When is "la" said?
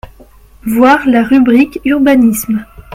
1.07-1.23